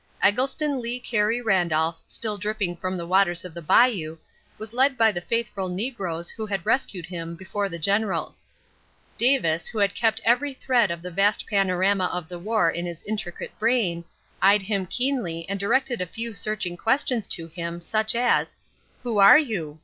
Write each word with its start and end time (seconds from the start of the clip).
Eggleston 0.23 0.81
Lee 0.81 0.99
Carey 0.99 1.43
Randolph, 1.43 2.01
still 2.07 2.35
dripping 2.35 2.75
from 2.77 2.97
the 2.97 3.05
waters 3.05 3.45
of 3.45 3.53
the 3.53 3.61
bayou, 3.61 4.17
was 4.57 4.73
led 4.73 4.97
by 4.97 5.11
the 5.11 5.21
faithful 5.21 5.69
negroes 5.69 6.31
who 6.31 6.47
had 6.47 6.65
rescued 6.65 7.05
him 7.05 7.35
before 7.35 7.69
the 7.69 7.77
generals. 7.77 8.47
Davis, 9.15 9.67
who 9.67 9.87
kept 9.89 10.19
every 10.25 10.55
thread 10.55 10.89
of 10.89 11.03
the 11.03 11.11
vast 11.11 11.45
panorama 11.45 12.05
of 12.11 12.29
the 12.29 12.39
war 12.39 12.67
in 12.71 12.87
his 12.87 13.03
intricate 13.03 13.51
brain, 13.59 14.03
eyed 14.41 14.63
him 14.63 14.87
keenly 14.87 15.45
and 15.47 15.59
directed 15.59 16.01
a 16.01 16.07
few 16.07 16.33
searching 16.33 16.75
questions 16.75 17.27
to 17.27 17.45
him, 17.45 17.79
such 17.79 18.15
as: 18.15 18.55
"Who 19.03 19.19
are 19.19 19.37
you? 19.37 19.79